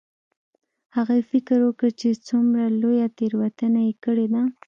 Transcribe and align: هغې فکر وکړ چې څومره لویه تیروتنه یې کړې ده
هغې 0.95 1.19
فکر 1.31 1.59
وکړ 1.63 1.89
چې 2.01 2.09
څومره 2.27 2.63
لویه 2.81 3.07
تیروتنه 3.17 3.79
یې 3.87 3.93
کړې 4.03 4.27
ده 4.33 4.41